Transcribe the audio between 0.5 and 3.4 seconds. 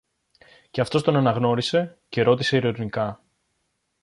Και αυτός τον αναγνώρισε, και ρώτησε ειρωνικά